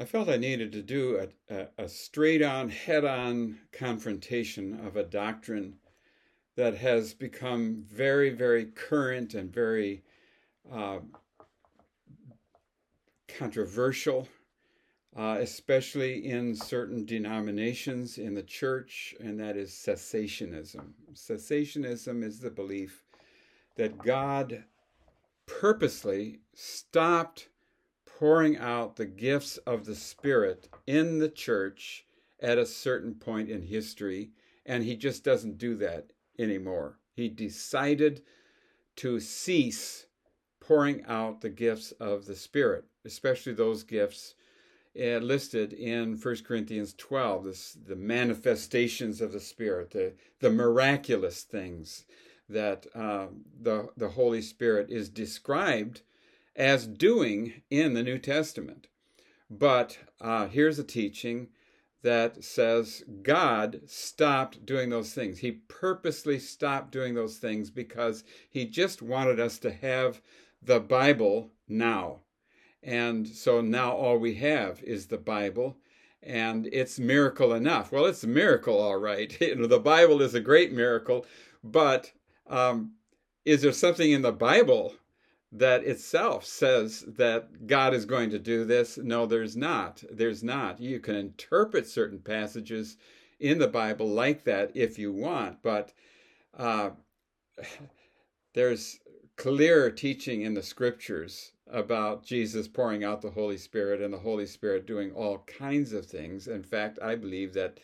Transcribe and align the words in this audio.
I 0.00 0.06
felt 0.06 0.30
I 0.30 0.38
needed 0.38 0.72
to 0.72 0.80
do 0.80 1.18
a, 1.50 1.54
a, 1.54 1.84
a 1.84 1.86
straight 1.86 2.40
on, 2.40 2.70
head 2.70 3.04
on 3.04 3.58
confrontation 3.70 4.80
of 4.86 4.96
a 4.96 5.04
doctrine 5.04 5.76
that 6.56 6.74
has 6.78 7.12
become 7.12 7.84
very, 7.86 8.30
very 8.30 8.64
current 8.64 9.34
and 9.34 9.52
very 9.52 10.02
uh, 10.72 11.00
controversial, 13.28 14.26
uh, 15.14 15.36
especially 15.38 16.26
in 16.26 16.56
certain 16.56 17.04
denominations 17.04 18.16
in 18.16 18.32
the 18.32 18.42
church, 18.42 19.14
and 19.20 19.38
that 19.38 19.54
is 19.54 19.70
cessationism. 19.70 20.92
Cessationism 21.12 22.24
is 22.24 22.40
the 22.40 22.50
belief 22.50 23.04
that 23.76 23.98
God 23.98 24.64
purposely 25.44 26.40
stopped 26.54 27.49
pouring 28.20 28.58
out 28.58 28.96
the 28.96 29.06
gifts 29.06 29.56
of 29.66 29.86
the 29.86 29.94
Spirit 29.94 30.68
in 30.86 31.20
the 31.20 31.28
church 31.28 32.04
at 32.38 32.58
a 32.58 32.66
certain 32.66 33.14
point 33.14 33.48
in 33.48 33.62
history, 33.62 34.30
and 34.66 34.84
he 34.84 34.94
just 34.94 35.24
doesn't 35.24 35.56
do 35.56 35.74
that 35.74 36.10
anymore. 36.38 36.98
He 37.14 37.30
decided 37.30 38.20
to 38.96 39.20
cease 39.20 40.04
pouring 40.60 41.02
out 41.06 41.40
the 41.40 41.48
gifts 41.48 41.92
of 41.92 42.26
the 42.26 42.36
Spirit, 42.36 42.84
especially 43.06 43.54
those 43.54 43.84
gifts 43.84 44.34
uh, 45.00 45.16
listed 45.16 45.72
in 45.72 46.18
1 46.18 46.36
Corinthians 46.46 46.92
12, 46.98 47.44
this, 47.44 47.78
the 47.86 47.96
manifestations 47.96 49.22
of 49.22 49.32
the 49.32 49.40
Spirit, 49.40 49.92
the, 49.92 50.12
the 50.40 50.50
miraculous 50.50 51.42
things 51.42 52.04
that 52.50 52.84
uh, 52.94 53.28
the, 53.62 53.88
the 53.96 54.10
Holy 54.10 54.42
Spirit 54.42 54.90
is 54.90 55.08
described 55.08 56.02
as 56.56 56.86
doing 56.86 57.62
in 57.70 57.94
the 57.94 58.02
New 58.02 58.18
Testament. 58.18 58.88
But 59.48 59.98
uh, 60.20 60.46
here's 60.48 60.78
a 60.78 60.84
teaching 60.84 61.48
that 62.02 62.42
says 62.42 63.04
God 63.22 63.80
stopped 63.86 64.64
doing 64.64 64.90
those 64.90 65.12
things. 65.12 65.38
He 65.38 65.52
purposely 65.52 66.38
stopped 66.38 66.92
doing 66.92 67.14
those 67.14 67.38
things 67.38 67.70
because 67.70 68.24
he 68.48 68.64
just 68.64 69.02
wanted 69.02 69.38
us 69.38 69.58
to 69.60 69.72
have 69.72 70.20
the 70.62 70.80
Bible 70.80 71.50
now. 71.68 72.20
And 72.82 73.28
so 73.28 73.60
now 73.60 73.92
all 73.92 74.18
we 74.18 74.34
have 74.36 74.82
is 74.82 75.06
the 75.06 75.18
Bible, 75.18 75.76
and 76.22 76.66
it's 76.72 76.98
miracle 76.98 77.52
enough. 77.52 77.92
Well, 77.92 78.06
it's 78.06 78.24
a 78.24 78.28
miracle, 78.28 78.78
all 78.78 78.96
right. 78.96 79.36
You 79.40 79.56
know, 79.56 79.66
the 79.66 79.78
Bible 79.78 80.22
is 80.22 80.34
a 80.34 80.40
great 80.40 80.72
miracle, 80.72 81.26
but 81.62 82.12
um, 82.46 82.92
is 83.44 83.62
there 83.62 83.72
something 83.72 84.10
in 84.10 84.22
the 84.22 84.32
Bible 84.32 84.94
that 85.52 85.84
itself 85.84 86.44
says 86.44 87.04
that 87.06 87.66
God 87.66 87.92
is 87.92 88.04
going 88.04 88.30
to 88.30 88.38
do 88.38 88.64
this. 88.64 88.98
No, 88.98 89.26
there's 89.26 89.56
not. 89.56 90.02
There's 90.10 90.42
not. 90.42 90.80
You 90.80 91.00
can 91.00 91.16
interpret 91.16 91.88
certain 91.88 92.20
passages 92.20 92.96
in 93.40 93.58
the 93.58 93.68
Bible 93.68 94.06
like 94.06 94.44
that 94.44 94.70
if 94.74 94.98
you 94.98 95.12
want, 95.12 95.62
but 95.62 95.92
uh, 96.56 96.90
there's 98.54 99.00
clear 99.36 99.90
teaching 99.90 100.42
in 100.42 100.54
the 100.54 100.62
scriptures 100.62 101.52
about 101.66 102.24
Jesus 102.24 102.68
pouring 102.68 103.02
out 103.02 103.22
the 103.22 103.30
Holy 103.30 103.56
Spirit 103.56 104.00
and 104.00 104.12
the 104.12 104.18
Holy 104.18 104.46
Spirit 104.46 104.86
doing 104.86 105.12
all 105.12 105.38
kinds 105.46 105.92
of 105.92 106.06
things. 106.06 106.46
In 106.46 106.62
fact, 106.62 106.98
I 107.02 107.14
believe 107.14 107.54
that 107.54 107.78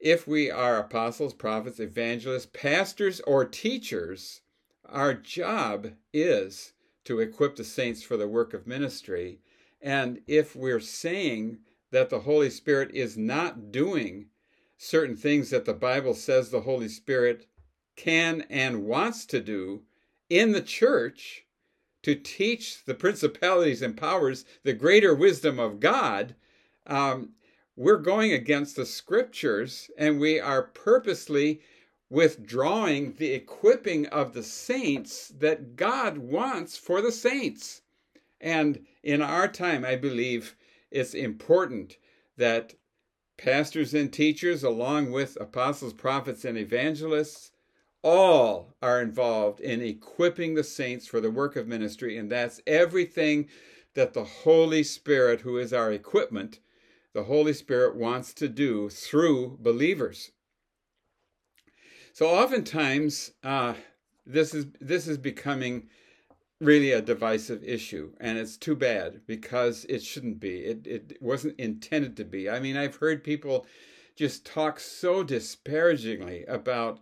if 0.00 0.26
we 0.26 0.50
are 0.50 0.78
apostles, 0.78 1.32
prophets, 1.32 1.80
evangelists, 1.80 2.48
pastors, 2.52 3.20
or 3.20 3.44
teachers, 3.44 4.40
our 4.88 5.14
job 5.14 5.92
is 6.12 6.72
to 7.04 7.20
equip 7.20 7.56
the 7.56 7.64
saints 7.64 8.02
for 8.02 8.16
the 8.16 8.28
work 8.28 8.54
of 8.54 8.66
ministry. 8.66 9.40
And 9.80 10.20
if 10.26 10.56
we're 10.56 10.80
saying 10.80 11.58
that 11.90 12.10
the 12.10 12.20
Holy 12.20 12.50
Spirit 12.50 12.90
is 12.92 13.16
not 13.16 13.70
doing 13.70 14.26
certain 14.78 15.16
things 15.16 15.50
that 15.50 15.64
the 15.64 15.74
Bible 15.74 16.14
says 16.14 16.50
the 16.50 16.62
Holy 16.62 16.88
Spirit 16.88 17.46
can 17.96 18.42
and 18.50 18.84
wants 18.84 19.24
to 19.26 19.40
do 19.40 19.82
in 20.28 20.52
the 20.52 20.60
church 20.60 21.44
to 22.02 22.14
teach 22.14 22.84
the 22.84 22.94
principalities 22.94 23.82
and 23.82 23.96
powers 23.96 24.44
the 24.62 24.72
greater 24.72 25.14
wisdom 25.14 25.58
of 25.58 25.80
God, 25.80 26.34
um, 26.86 27.30
we're 27.74 27.98
going 27.98 28.32
against 28.32 28.76
the 28.76 28.86
scriptures 28.86 29.90
and 29.98 30.20
we 30.20 30.38
are 30.38 30.62
purposely 30.62 31.60
withdrawing 32.08 33.14
the 33.14 33.32
equipping 33.32 34.06
of 34.06 34.32
the 34.32 34.42
saints 34.42 35.28
that 35.38 35.76
God 35.76 36.18
wants 36.18 36.76
for 36.76 37.02
the 37.02 37.12
saints. 37.12 37.82
And 38.40 38.84
in 39.02 39.22
our 39.22 39.48
time, 39.48 39.84
I 39.84 39.96
believe 39.96 40.56
it's 40.90 41.14
important 41.14 41.96
that 42.36 42.74
pastors 43.36 43.92
and 43.92 44.12
teachers, 44.12 44.62
along 44.62 45.10
with 45.10 45.36
apostles, 45.40 45.92
prophets, 45.92 46.44
and 46.44 46.56
evangelists, 46.56 47.50
all 48.02 48.74
are 48.80 49.02
involved 49.02 49.60
in 49.60 49.82
equipping 49.82 50.54
the 50.54 50.62
saints 50.62 51.08
for 51.08 51.20
the 51.20 51.30
work 51.30 51.56
of 51.56 51.66
ministry. 51.66 52.16
And 52.16 52.30
that's 52.30 52.60
everything 52.66 53.48
that 53.94 54.14
the 54.14 54.24
Holy 54.24 54.84
Spirit, 54.84 55.40
who 55.40 55.58
is 55.58 55.72
our 55.72 55.90
equipment, 55.90 56.60
the 57.14 57.24
Holy 57.24 57.52
Spirit 57.52 57.96
wants 57.96 58.32
to 58.34 58.48
do 58.48 58.90
through 58.90 59.58
believers. 59.60 60.30
So 62.16 62.30
oftentimes, 62.30 63.32
uh, 63.44 63.74
this 64.24 64.54
is 64.54 64.64
this 64.80 65.06
is 65.06 65.18
becoming 65.18 65.90
really 66.62 66.92
a 66.92 67.02
divisive 67.02 67.62
issue, 67.62 68.12
and 68.18 68.38
it's 68.38 68.56
too 68.56 68.74
bad 68.74 69.20
because 69.26 69.84
it 69.90 70.02
shouldn't 70.02 70.40
be. 70.40 70.60
It 70.60 70.86
it 70.86 71.18
wasn't 71.20 71.60
intended 71.60 72.16
to 72.16 72.24
be. 72.24 72.48
I 72.48 72.58
mean, 72.58 72.74
I've 72.74 72.96
heard 72.96 73.22
people 73.22 73.66
just 74.16 74.46
talk 74.46 74.80
so 74.80 75.22
disparagingly 75.22 76.46
about 76.46 77.00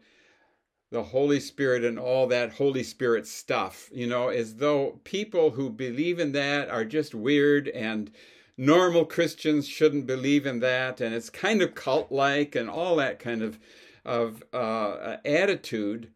the 0.91 1.05
Holy 1.05 1.39
Spirit 1.39 1.85
and 1.85 1.97
all 1.97 2.27
that 2.27 2.55
Holy 2.55 2.83
Spirit 2.83 3.29
stuff, 3.29 3.89
you 3.93 4.09
know, 4.09 4.31
as 4.31 4.57
though 4.57 4.99
people 5.05 5.53
who 5.53 5.71
believe 5.71 6.19
in 6.19 6.33
that 6.33 6.69
are 6.71 6.85
just 6.85 7.15
weird 7.15 7.69
and 7.69 8.11
normal 8.57 9.05
Christians 9.05 9.69
shouldn't 9.69 10.09
believe 10.09 10.45
in 10.45 10.59
that, 10.59 11.01
and 11.01 11.15
it's 11.15 11.31
kind 11.31 11.63
of 11.63 11.77
cult 11.77 12.11
like 12.11 12.57
and 12.57 12.69
all 12.69 12.97
that 12.97 13.21
kind 13.21 13.43
of 13.43 13.61
of 14.05 14.43
uh, 14.53 15.17
attitude 15.25 16.11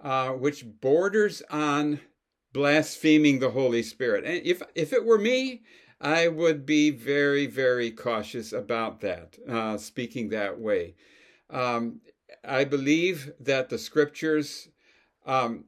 uh, 0.00 0.30
which 0.30 0.64
borders 0.80 1.42
on 1.50 2.00
blaspheming 2.52 3.38
the 3.40 3.50
Holy 3.50 3.82
Spirit. 3.82 4.24
And 4.24 4.46
if 4.46 4.62
if 4.74 4.92
it 4.92 5.04
were 5.04 5.18
me, 5.18 5.62
I 6.00 6.28
would 6.28 6.66
be 6.66 6.90
very 6.90 7.46
very 7.46 7.90
cautious 7.90 8.52
about 8.52 9.00
that. 9.00 9.38
Uh, 9.48 9.78
speaking 9.78 10.28
that 10.28 10.60
way, 10.60 10.94
um, 11.50 12.00
I 12.44 12.64
believe 12.64 13.32
that 13.40 13.70
the 13.70 13.78
Scriptures 13.78 14.68
um, 15.26 15.64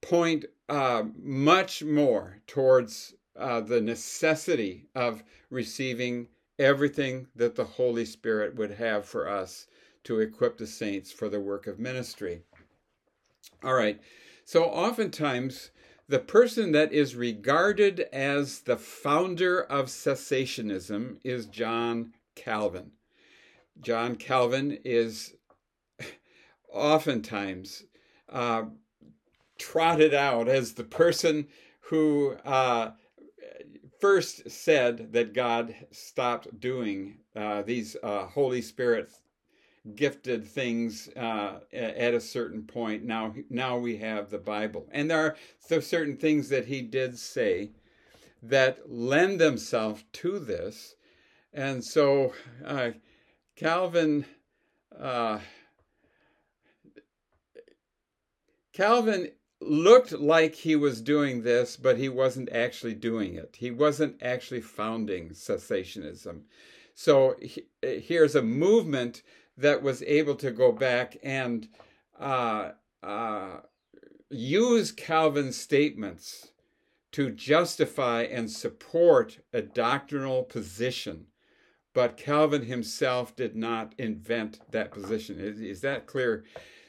point 0.00 0.44
uh, 0.68 1.04
much 1.16 1.82
more 1.82 2.38
towards 2.46 3.14
uh, 3.36 3.60
the 3.60 3.80
necessity 3.80 4.86
of 4.94 5.22
receiving 5.50 6.28
everything 6.58 7.26
that 7.34 7.54
the 7.54 7.64
Holy 7.64 8.04
Spirit 8.04 8.54
would 8.56 8.72
have 8.72 9.06
for 9.06 9.28
us 9.28 9.66
to 10.04 10.20
equip 10.20 10.58
the 10.58 10.66
saints 10.66 11.12
for 11.12 11.28
the 11.28 11.40
work 11.40 11.66
of 11.66 11.78
ministry. 11.78 12.42
All 13.64 13.74
right, 13.74 14.00
so 14.44 14.64
oftentimes 14.64 15.70
the 16.08 16.18
person 16.18 16.72
that 16.72 16.92
is 16.92 17.14
regarded 17.14 18.00
as 18.12 18.60
the 18.60 18.76
founder 18.76 19.62
of 19.62 19.86
cessationism 19.86 21.18
is 21.24 21.46
John 21.46 22.12
Calvin. 22.34 22.92
John 23.80 24.16
Calvin 24.16 24.78
is 24.84 25.34
oftentimes 26.72 27.84
uh, 28.28 28.64
trotted 29.58 30.12
out 30.12 30.48
as 30.48 30.72
the 30.72 30.84
person 30.84 31.46
who 31.80 32.32
uh, 32.44 32.92
first 34.00 34.50
said 34.50 35.12
that 35.12 35.32
God 35.32 35.74
stopped 35.92 36.58
doing 36.58 37.18
uh, 37.36 37.62
these 37.62 37.96
uh, 38.02 38.26
Holy 38.26 38.60
Spirit 38.60 39.12
gifted 39.94 40.46
things 40.46 41.08
uh, 41.16 41.60
at 41.72 42.14
a 42.14 42.20
certain 42.20 42.62
point. 42.62 43.04
Now, 43.04 43.34
now 43.50 43.78
we 43.78 43.96
have 43.98 44.30
the 44.30 44.38
Bible, 44.38 44.86
and 44.92 45.10
there 45.10 45.36
are 45.70 45.80
certain 45.80 46.16
things 46.16 46.48
that 46.50 46.66
he 46.66 46.82
did 46.82 47.18
say 47.18 47.70
that 48.42 48.90
lend 48.90 49.40
themselves 49.40 50.04
to 50.12 50.38
this, 50.38 50.94
and 51.52 51.84
so 51.84 52.32
uh, 52.64 52.90
Calvin. 53.56 54.24
Uh, 54.98 55.38
Calvin 58.72 59.30
looked 59.60 60.12
like 60.12 60.54
he 60.54 60.76
was 60.76 61.00
doing 61.00 61.42
this, 61.42 61.76
but 61.76 61.98
he 61.98 62.08
wasn't 62.08 62.50
actually 62.50 62.94
doing 62.94 63.34
it. 63.34 63.56
He 63.58 63.70
wasn't 63.70 64.22
actually 64.22 64.60
founding 64.60 65.30
cessationism. 65.30 66.42
So 66.94 67.36
he, 67.40 67.64
here's 67.82 68.34
a 68.34 68.42
movement 68.42 69.22
that 69.62 69.82
was 69.82 70.02
able 70.02 70.34
to 70.36 70.50
go 70.50 70.72
back 70.72 71.16
and 71.22 71.68
uh, 72.18 72.72
uh, 73.02 73.60
use 74.30 74.92
Calvin's 74.92 75.56
statements 75.56 76.48
to 77.12 77.30
justify 77.30 78.22
and 78.22 78.50
support 78.50 79.38
a 79.52 79.62
doctrinal 79.62 80.42
position. 80.42 81.26
But 81.94 82.16
Calvin 82.16 82.64
himself 82.64 83.36
did 83.36 83.54
not 83.54 83.94
invent 83.98 84.60
that 84.70 84.92
position. 84.92 85.38
Is, 85.38 85.60
is 85.60 85.80
that 85.82 86.06
clear? 86.06 86.44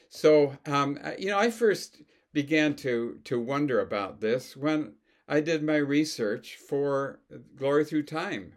So, 0.08 0.56
um, 0.66 0.98
you 1.18 1.28
know, 1.28 1.38
I 1.38 1.50
first 1.50 2.02
began 2.32 2.74
to, 2.76 3.18
to 3.24 3.38
wonder 3.38 3.80
about 3.80 4.20
this 4.20 4.56
when 4.56 4.94
I 5.28 5.40
did 5.40 5.62
my 5.62 5.76
research 5.76 6.56
for 6.56 7.20
Glory 7.56 7.84
Through 7.84 8.04
Time, 8.04 8.54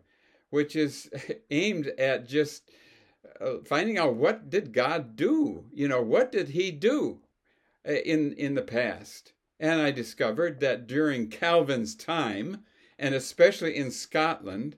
which 0.50 0.75
is 0.75 1.10
aimed 1.52 1.88
at 2.00 2.28
just 2.28 2.72
uh, 3.39 3.57
finding 3.66 3.98
out 3.98 4.16
what 4.16 4.50
did 4.50 4.74
God 4.74 5.16
do? 5.16 5.66
You 5.74 5.88
know, 5.88 6.01
what 6.01 6.31
did 6.31 6.50
he 6.50 6.72
do 6.72 7.19
uh, 7.88 7.92
in 7.94 8.34
in 8.34 8.56
the 8.56 8.62
past? 8.62 9.34
And 9.60 9.81
I 9.81 9.92
discovered 9.92 10.60
that 10.60 10.88
during 10.88 11.30
Calvin's 11.30 11.95
time, 11.95 12.63
and 13.00 13.16
especially 13.16 13.75
in 13.75 13.92
Scotland, 13.92 14.75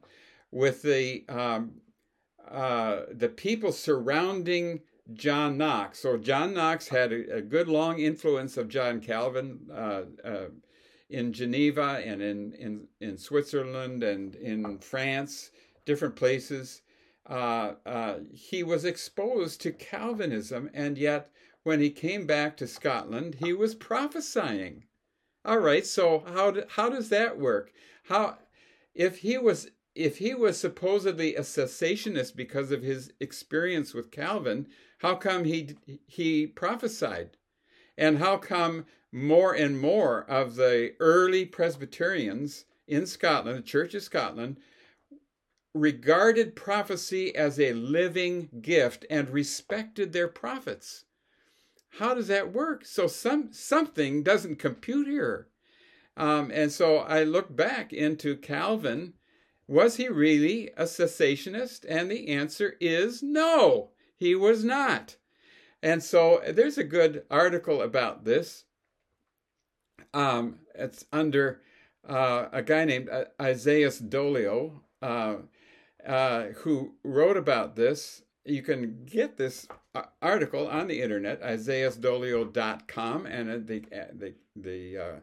with 0.51 0.81
the 0.81 1.25
um, 1.27 1.81
uh, 2.49 3.01
the 3.11 3.29
people 3.29 3.71
surrounding 3.71 4.81
John 5.13 5.57
Knox. 5.57 5.99
So 5.99 6.17
John 6.17 6.53
Knox 6.53 6.87
had 6.87 7.11
a, 7.11 7.37
a 7.37 7.41
good 7.41 7.67
long 7.67 7.99
influence 7.99 8.57
of 8.57 8.69
John 8.69 9.01
Calvin 9.01 9.59
uh, 9.71 10.03
uh, 10.23 10.45
in 11.09 11.33
Geneva 11.33 12.01
and 12.05 12.21
in, 12.21 12.53
in, 12.53 12.87
in 12.99 13.17
Switzerland 13.17 14.03
and 14.03 14.35
in 14.35 14.77
France, 14.79 15.51
different 15.85 16.15
places. 16.15 16.81
Uh, 17.29 17.75
uh, 17.85 18.15
he 18.33 18.63
was 18.63 18.83
exposed 18.83 19.61
to 19.61 19.71
Calvinism, 19.71 20.69
and 20.73 20.97
yet 20.97 21.29
when 21.63 21.79
he 21.79 21.91
came 21.91 22.25
back 22.25 22.57
to 22.57 22.67
Scotland, 22.67 23.35
he 23.35 23.53
was 23.53 23.75
prophesying. 23.75 24.85
All 25.45 25.59
right, 25.59 25.85
so 25.85 26.23
how 26.27 26.51
do, 26.51 26.63
how 26.69 26.89
does 26.89 27.09
that 27.09 27.37
work? 27.37 27.71
How 28.05 28.39
if 28.95 29.19
he 29.19 29.37
was 29.37 29.69
if 29.95 30.17
he 30.17 30.33
was 30.33 30.59
supposedly 30.59 31.35
a 31.35 31.41
cessationist 31.41 32.35
because 32.35 32.71
of 32.71 32.81
his 32.81 33.11
experience 33.19 33.93
with 33.93 34.11
Calvin, 34.11 34.67
how 34.99 35.15
come 35.15 35.43
he 35.43 35.75
he 36.07 36.47
prophesied? 36.47 37.37
And 37.97 38.17
how 38.17 38.37
come 38.37 38.85
more 39.11 39.53
and 39.53 39.79
more 39.79 40.23
of 40.29 40.55
the 40.55 40.93
early 40.99 41.45
Presbyterians 41.45 42.65
in 42.87 43.05
Scotland, 43.05 43.57
the 43.57 43.63
Church 43.63 43.93
of 43.93 44.03
Scotland, 44.03 44.57
regarded 45.79 46.55
prophecy 46.55 47.35
as 47.35 47.59
a 47.59 47.73
living 47.73 48.49
gift 48.61 49.05
and 49.09 49.29
respected 49.29 50.13
their 50.13 50.27
prophets? 50.27 51.05
How 51.97 52.13
does 52.13 52.27
that 52.27 52.53
work? 52.53 52.85
So 52.85 53.07
some 53.07 53.51
something 53.51 54.23
doesn't 54.23 54.57
compute 54.57 55.07
here. 55.07 55.47
Um, 56.15 56.51
and 56.53 56.71
so 56.71 56.97
I 56.97 57.23
look 57.23 57.55
back 57.55 57.93
into 57.93 58.35
Calvin. 58.35 59.13
Was 59.67 59.95
he 59.95 60.09
really 60.09 60.69
a 60.77 60.83
cessationist? 60.83 61.85
And 61.87 62.11
the 62.11 62.27
answer 62.29 62.75
is 62.79 63.23
no, 63.23 63.91
he 64.17 64.35
was 64.35 64.63
not. 64.63 65.15
And 65.81 66.03
so 66.03 66.41
there's 66.47 66.77
a 66.77 66.83
good 66.83 67.23
article 67.31 67.81
about 67.81 68.25
this. 68.25 68.65
Um, 70.13 70.59
it's 70.75 71.05
under 71.13 71.61
uh, 72.07 72.47
a 72.51 72.61
guy 72.61 72.85
named 72.85 73.09
uh, 73.09 73.25
Isaias 73.41 74.01
Dolio, 74.01 74.81
uh, 75.01 75.35
uh, 76.05 76.47
who 76.57 76.93
wrote 77.03 77.37
about 77.37 77.75
this. 77.75 78.23
You 78.45 78.61
can 78.61 79.05
get 79.05 79.37
this 79.37 79.67
uh, 79.93 80.03
article 80.21 80.67
on 80.67 80.87
the 80.87 81.01
internet, 81.01 81.41
isaiasdolio.com, 81.41 83.25
and 83.25 83.67
the 83.67 83.79
the 84.13 84.33
the 84.55 85.21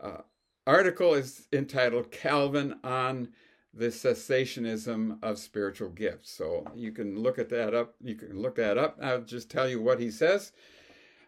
uh, 0.00 0.18
article 0.66 1.14
is 1.14 1.46
entitled 1.52 2.10
"Calvin 2.10 2.78
on 2.82 3.28
the 3.72 3.86
Cessationism 3.88 5.18
of 5.22 5.38
Spiritual 5.38 5.90
Gifts." 5.90 6.30
So 6.30 6.66
you 6.74 6.92
can 6.92 7.18
look 7.18 7.38
at 7.38 7.48
that 7.50 7.74
up. 7.74 7.94
You 8.02 8.16
can 8.16 8.40
look 8.40 8.56
that 8.56 8.76
up. 8.76 8.98
I'll 9.00 9.22
just 9.22 9.50
tell 9.50 9.68
you 9.68 9.80
what 9.80 10.00
he 10.00 10.10
says. 10.10 10.52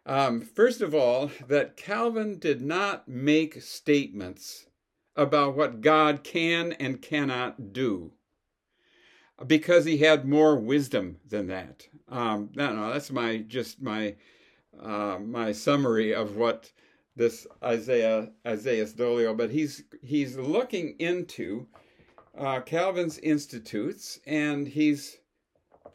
Um, 0.06 0.42
first 0.42 0.82
of 0.82 0.94
all, 0.94 1.30
that 1.48 1.76
Calvin 1.76 2.38
did 2.38 2.60
not 2.60 3.08
make 3.08 3.62
statements 3.62 4.66
about 5.16 5.56
what 5.56 5.80
God 5.80 6.24
can 6.24 6.72
and 6.72 7.00
cannot 7.00 7.72
do 7.72 8.12
because 9.46 9.84
he 9.84 9.98
had 9.98 10.26
more 10.26 10.56
wisdom 10.56 11.18
than 11.28 11.48
that. 11.48 11.88
Um, 12.08 12.50
no, 12.54 12.72
no, 12.72 12.92
that's 12.92 13.10
my 13.10 13.38
just 13.38 13.82
my 13.82 14.14
uh, 14.80 15.18
my 15.20 15.52
summary 15.52 16.14
of 16.14 16.36
what 16.36 16.70
this 17.16 17.46
Isaiah 17.62 18.30
Isaiah 18.46 18.86
Dolio, 18.86 19.36
but 19.36 19.50
he's 19.50 19.84
he's 20.02 20.36
looking 20.36 20.96
into 20.98 21.66
uh, 22.36 22.60
Calvin's 22.60 23.18
institutes 23.18 24.20
and 24.26 24.66
he's 24.66 25.18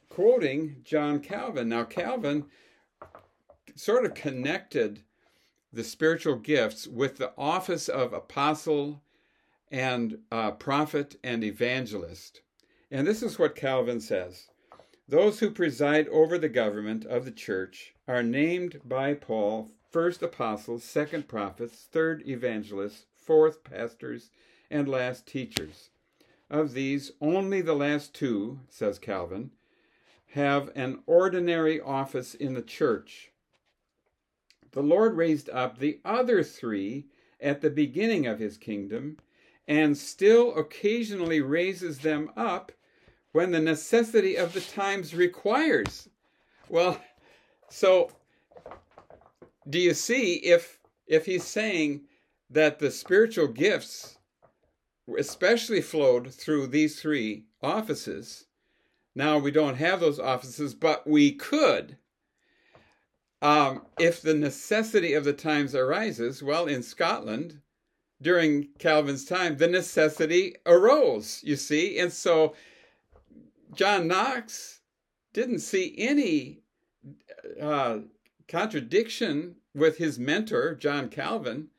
quoting 0.10 0.78
John 0.84 1.20
Calvin. 1.20 1.70
Now 1.70 1.84
Calvin 1.84 2.46
sort 3.76 4.06
of 4.06 4.14
connected 4.14 5.04
the 5.72 5.84
spiritual 5.84 6.36
gifts 6.36 6.88
with 6.88 7.18
the 7.18 7.32
office 7.38 7.88
of 7.88 8.12
apostle 8.12 9.04
and 9.72 10.18
uh, 10.32 10.52
prophet 10.52 11.16
and 11.24 11.44
evangelist. 11.44 12.42
And 12.92 13.06
this 13.06 13.22
is 13.22 13.38
what 13.38 13.56
Calvin 13.56 14.02
says 14.02 14.50
Those 15.08 15.40
who 15.40 15.52
preside 15.52 16.08
over 16.10 16.38
the 16.38 16.50
government 16.50 17.06
of 17.06 17.26
the 17.26 17.32
church 17.32 17.94
are 18.08 18.24
named 18.24 18.82
by 18.84 19.14
Paul 19.14 19.72
first 19.92 20.22
apostles, 20.22 20.84
second 20.84 21.28
prophets, 21.28 21.88
third 21.92 22.28
evangelists, 22.28 23.06
fourth 23.16 23.64
pastors, 23.64 24.30
and 24.70 24.88
last 24.88 25.28
teachers. 25.28 25.90
Of 26.50 26.74
these, 26.74 27.12
only 27.22 27.62
the 27.62 27.76
last 27.76 28.14
two, 28.14 28.60
says 28.70 29.00
Calvin, 29.00 29.52
have 30.34 30.72
an 30.76 31.04
ordinary 31.06 31.80
office 31.80 32.34
in 32.34 32.54
the 32.54 32.62
church 32.62 33.32
the 34.72 34.84
Lord 34.84 35.18
raised 35.18 35.50
up 35.50 35.80
the 35.80 36.00
other 36.06 36.44
three 36.44 37.08
at 37.40 37.62
the 37.62 37.70
beginning 37.70 38.28
of 38.28 38.40
his 38.40 38.58
kingdom 38.58 39.18
and 39.68 39.98
still 39.98 40.56
occasionally 40.56 41.42
raises 41.42 42.00
them 42.00 42.32
up 42.36 42.72
when 43.32 43.52
the 43.52 43.60
necessity 43.60 44.36
of 44.36 44.54
the 44.54 44.62
times 44.62 45.14
requires. 45.14 46.10
Well, 46.68 47.00
so 47.70 48.12
do 49.70 49.80
you 49.80 49.94
see 49.94 50.36
if 50.36 50.80
if 51.08 51.26
he's 51.26 51.44
saying 51.44 52.02
that 52.50 52.80
the 52.80 52.92
spiritual 52.92 53.48
gifts 53.48 54.20
especially 55.18 55.82
flowed 55.82 56.34
through 56.34 56.68
these 56.68 57.02
three 57.02 57.46
offices. 57.62 58.46
Now 59.16 59.38
we 59.38 59.52
don't 59.52 59.76
have 59.76 60.00
those 60.00 60.20
offices, 60.20 60.74
but 60.74 61.08
we 61.08 61.32
could. 61.32 61.98
Um, 63.42 63.86
if 63.98 64.22
the 64.22 64.34
necessity 64.34 65.14
of 65.14 65.24
the 65.24 65.34
times 65.34 65.74
arises, 65.74 66.44
well, 66.44 66.68
in 66.68 66.84
Scotland, 66.84 67.62
during 68.22 68.68
Calvin's 68.80 69.26
time, 69.26 69.58
the 69.58 69.68
necessity 69.68 70.56
arose, 70.66 71.42
you 71.44 71.56
see. 71.56 72.00
And 72.00 72.12
so 72.12 72.54
John 73.74 74.08
Knox 74.08 74.82
didn't 75.34 75.60
see 75.60 75.96
any 75.98 76.62
uh, 77.62 78.00
contradiction 78.48 79.56
with 79.76 79.98
his 79.98 80.18
mentor, 80.18 80.76
John 80.76 81.10
Calvin, 81.10 81.70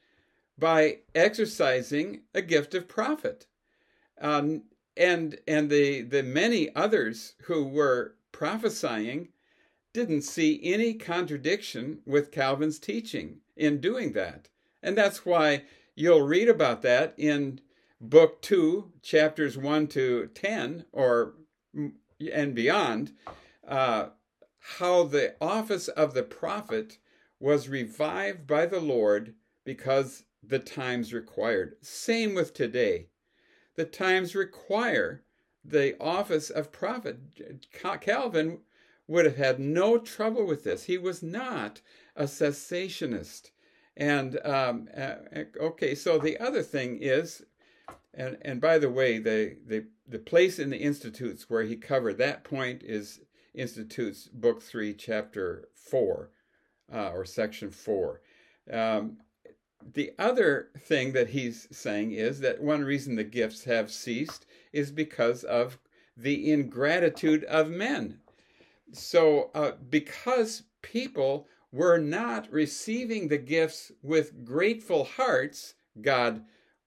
by 0.59 0.99
exercising 1.15 2.23
a 2.35 2.43
gift 2.43 2.75
of 2.75 2.89
prophet. 2.89 3.47
Um, 4.21 4.63
and 4.97 5.39
and 5.49 5.71
the, 5.71 6.03
the 6.03 6.23
many 6.23 6.75
others 6.75 7.35
who 7.45 7.65
were 7.65 8.17
prophesying 8.33 9.29
didn't 9.93 10.23
see 10.23 10.61
any 10.63 10.95
contradiction 10.95 12.01
with 12.07 12.31
Calvin's 12.31 12.79
teaching 12.79 13.39
in 13.57 13.81
doing 13.81 14.13
that. 14.13 14.49
And 14.83 14.97
that's 14.97 15.27
why 15.27 15.65
you'll 15.95 16.23
read 16.23 16.49
about 16.49 16.83
that 16.83 17.15
in 17.17 17.61
book 18.01 18.41
2 18.43 18.93
chapters 19.03 19.59
1 19.59 19.89
to 19.89 20.29
10 20.35 20.85
or 20.93 21.35
and 21.75 22.55
beyond 22.55 23.13
uh, 23.67 24.09
how 24.59 25.05
the 25.05 25.35
office 25.41 25.89
of 25.89 26.15
the 26.15 26.23
prophet 26.23 26.99
was 27.39 27.69
revived 27.69 28.47
by 28.47 28.67
the 28.67 28.81
Lord 28.81 29.35
because 29.65 30.25
the 30.43 30.59
times 30.59 31.13
required. 31.13 31.77
Same 31.83 32.35
with 32.35 32.53
today. 32.53 33.07
The 33.77 33.85
times 33.85 34.35
require 34.35 35.23
the 35.65 36.01
office 36.01 36.51
of 36.51 36.73
prophet. 36.73 37.19
Calvin 37.73 38.59
would 39.07 39.25
have 39.25 39.37
had 39.37 39.59
no 39.59 39.99
trouble 39.99 40.47
with 40.47 40.65
this. 40.65 40.85
He 40.85 40.99
was 40.99 41.23
not 41.23 41.81
a 42.17 42.25
cessationist. 42.25 43.51
And 43.97 44.39
um, 44.47 44.89
uh, 44.97 45.17
okay, 45.61 45.95
so 45.95 46.19
the 46.19 46.39
other 46.39 46.63
thing 46.63 46.99
is, 47.03 47.43
and 48.15 48.39
and 48.43 48.61
by 48.61 48.79
the 48.79 48.91
way, 48.91 49.19
the 49.19 49.57
the 49.67 49.87
the 50.09 50.19
place 50.19 50.59
in 50.59 50.71
the 50.71 50.79
institutes 50.79 51.49
where 51.49 51.63
he 51.63 51.77
covered 51.77 52.19
that 52.19 52.45
point 52.45 52.83
is 52.83 53.21
Institutes 53.55 54.29
Book 54.29 54.63
Three, 54.63 54.95
Chapter 54.95 55.69
Four, 55.75 56.31
uh, 56.93 57.11
or 57.11 57.25
Section 57.25 57.71
Four. 57.71 58.21
Um, 58.73 59.19
the 59.95 60.13
other 60.19 60.69
thing 60.79 61.13
that 61.13 61.31
he's 61.31 61.67
saying 61.71 62.13
is 62.13 62.41
that 62.41 62.61
one 62.61 62.85
reason 62.85 63.15
the 63.17 63.25
gifts 63.25 63.65
have 63.65 63.91
ceased 63.91 64.47
is 64.73 64.91
because 64.91 65.43
of 65.45 65.79
the 66.17 66.53
ingratitude 66.53 67.45
of 67.45 67.71
men. 67.71 68.21
So, 68.93 69.51
uh, 69.55 69.73
because 69.89 70.65
people 70.83 71.47
were 71.73 71.99
not 71.99 72.53
receiving 72.53 73.29
the 73.29 73.39
gifts 73.39 73.93
with 74.03 74.45
grateful 74.45 75.05
hearts, 75.05 75.75
God 76.01 76.45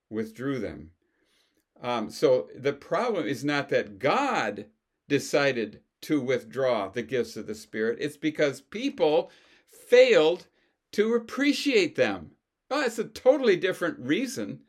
withdrew 0.10 0.60
them. 0.60 0.92
Um, 1.84 2.10
so, 2.10 2.48
the 2.56 2.74
problem 2.74 3.28
is 3.28 3.44
not 3.44 3.70
that 3.70 4.00
God 4.00 4.68
decided 5.10 5.82
to 6.02 6.22
withdraw 6.22 6.90
the 6.90 7.04
gifts 7.04 7.36
of 7.36 7.46
the 7.46 7.56
Spirit, 7.56 7.98
it's 8.00 8.18
because 8.18 8.62
people 8.62 9.30
failed 9.88 10.48
to 10.94 11.13
appreciate 11.13 11.96
them. 11.96 12.32
Well, 12.70 12.86
it's 12.86 13.00
a 13.00 13.04
totally 13.04 13.58
different 13.58 14.00
reason 14.00 14.62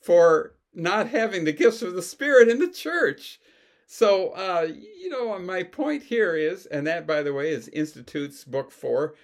for 0.00 0.54
not 0.74 1.08
having 1.08 1.44
the 1.44 1.52
gifts 1.52 1.82
of 1.82 1.94
the 1.94 2.02
Spirit 2.02 2.48
in 2.48 2.58
the 2.58 2.68
church. 2.68 3.40
So, 3.86 4.30
uh, 4.30 4.68
you 4.72 5.10
know, 5.10 5.38
my 5.38 5.64
point 5.64 6.02
here 6.02 6.34
is, 6.34 6.66
and 6.66 6.86
that, 6.86 7.06
by 7.06 7.22
the 7.22 7.34
way, 7.34 7.50
is 7.50 7.68
Institutes 7.68 8.44
Book 8.44 8.70
4, 8.70 9.14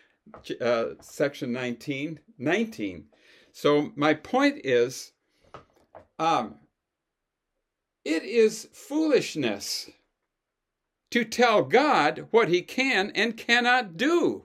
uh, 0.61 0.85
Section 1.01 1.53
19. 1.53 2.21
19. 2.37 3.07
So, 3.53 3.93
my 3.97 4.13
point 4.13 4.61
is, 4.65 5.13
um, 6.19 6.57
it 8.09 8.25
is 8.25 8.71
foolishness 8.73 9.91
to 11.11 11.27
tell 11.27 11.63
God 11.63 12.29
what 12.31 12.49
he 12.49 12.63
can 12.63 13.13
and 13.15 13.37
cannot 13.37 13.99
do. 13.99 14.45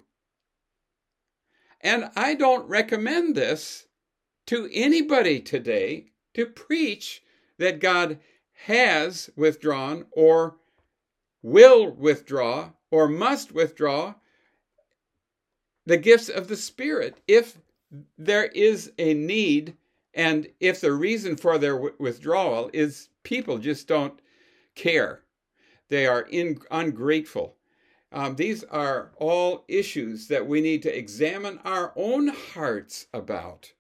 And 1.80 2.10
I 2.16 2.36
don't 2.36 2.68
recommend 2.68 3.36
this 3.36 3.88
to 4.48 4.70
anybody 4.74 5.40
today 5.40 6.08
to 6.34 6.46
preach 6.46 7.24
that 7.58 7.80
God 7.80 8.20
has 8.66 9.30
withdrawn 9.38 10.08
or 10.12 10.58
will 11.42 11.90
withdraw 11.90 12.72
or 12.92 13.08
must 13.08 13.54
withdraw 13.54 14.16
the 15.86 15.98
gifts 15.98 16.28
of 16.28 16.50
the 16.50 16.58
Spirit 16.58 17.18
if 17.30 17.60
there 18.18 18.46
is 18.46 18.92
a 18.98 19.14
need 19.14 19.78
and 20.14 20.48
if 20.60 20.80
the 20.82 20.94
reason 20.94 21.36
for 21.36 21.58
their 21.58 21.76
withdrawal 21.76 22.70
is 22.74 23.10
people 23.24 23.58
just 23.58 23.88
don't 23.88 24.20
care. 24.76 25.24
They 25.90 26.06
are 26.08 26.22
in, 26.22 26.60
ungrateful. 26.72 27.56
Um, 28.12 28.36
these 28.36 28.64
are 28.66 29.12
all 29.18 29.66
issues 29.68 30.28
that 30.28 30.48
we 30.48 30.62
need 30.62 30.84
to 30.84 30.98
examine 30.98 31.60
our 31.66 31.94
own 31.96 32.28
hearts 32.28 33.08
about. 33.14 33.74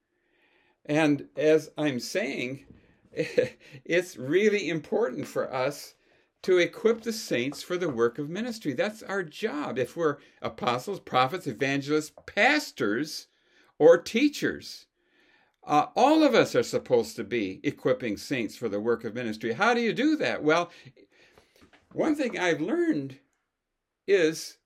And 0.85 1.27
as 1.37 1.69
I'm 1.77 1.99
saying, 1.99 2.65
it's 3.13 4.17
really 4.17 4.69
important 4.69 5.27
for 5.27 5.53
us 5.53 5.93
to 6.41 6.57
equip 6.57 7.01
the 7.01 7.13
saints 7.13 7.63
for 7.63 7.77
the 7.77 7.89
work 7.89 8.17
of 8.17 8.29
ministry. 8.29 8.73
That's 8.73 9.03
our 9.03 9.23
job. 9.23 9.77
If 9.77 9.95
we're 9.95 10.17
apostles, 10.41 10.99
prophets, 10.99 11.47
evangelists, 11.47 12.11
pastors, 12.25 13.27
or 13.79 13.97
teachers, 13.97 14.87
uh, 15.65 15.87
all 15.95 16.23
of 16.23 16.35
us 16.35 16.55
are 16.55 16.63
supposed 16.63 17.15
to 17.15 17.23
be 17.23 17.59
equipping 17.63 18.17
saints 18.17 18.55
for 18.55 18.67
the 18.67 18.79
work 18.79 19.03
of 19.03 19.15
ministry. 19.15 19.53
How 19.53 19.73
do 19.73 19.81
you 19.81 19.93
do 19.93 20.17
that? 20.17 20.43
Well, 20.43 20.71
one 21.93 22.15
thing 22.15 22.37
I've 22.37 22.61
learned 22.61 23.17
is 24.07 24.57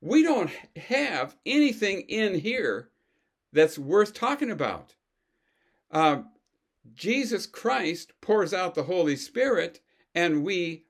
we 0.00 0.22
don't 0.22 0.50
have 0.76 1.36
anything 1.46 2.02
in 2.02 2.40
here 2.40 2.88
that's 3.52 3.78
worth 3.78 4.14
talking 4.14 4.50
about. 4.50 4.94
Uh, 5.90 6.22
Jesus 6.94 7.46
Christ 7.46 8.12
pours 8.20 8.54
out 8.54 8.74
the 8.74 8.84
Holy 8.84 9.16
Spirit, 9.16 9.80
and 10.14 10.44
we 10.44 10.84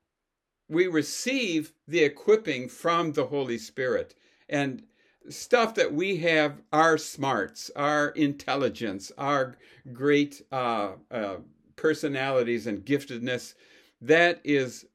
we 0.69 0.87
receive 0.87 1.73
the 1.89 2.05
equipping 2.05 2.69
from 2.69 3.13
the 3.13 3.27
Holy 3.27 3.59
Spirit. 3.59 4.15
And 4.49 4.85
stuff 5.29 5.75
that 5.75 5.93
we 5.93 6.17
have 6.19 6.63
our 6.73 6.99
smarts, 6.99 7.71
our 7.77 8.09
intelligence, 8.11 9.13
our 9.19 9.57
great 9.93 10.43
uh, 10.51 10.93
uh, 11.11 11.37
personalities 11.77 12.67
and 12.67 12.85
giftedness, 12.85 13.55
that 14.01 14.41
is 14.45 14.87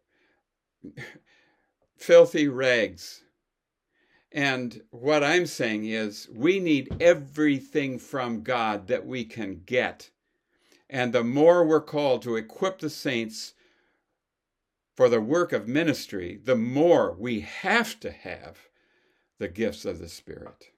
filthy 1.98 2.48
rags. 2.48 3.24
And 4.32 4.82
what 4.90 5.24
I'm 5.24 5.46
saying 5.46 5.86
is, 5.86 6.28
we 6.34 6.60
need 6.60 6.94
everything 7.00 8.00
from 8.00 8.44
God 8.44 8.88
that 8.88 9.06
we 9.06 9.24
can 9.24 9.62
get. 9.66 10.10
And 10.90 11.14
the 11.14 11.24
more 11.24 11.66
we're 11.66 11.82
called 11.82 12.22
to 12.24 12.36
equip 12.36 12.80
the 12.80 12.90
saints 12.90 13.54
for 14.96 15.08
the 15.08 15.22
work 15.22 15.54
of 15.54 15.68
ministry, 15.68 16.40
the 16.44 16.56
more 16.56 17.16
we 17.18 17.42
have 17.42 18.00
to 18.02 18.12
have 18.12 18.58
the 19.40 19.48
gifts 19.48 19.86
of 19.86 20.00
the 20.00 20.10
Spirit. 20.10 20.70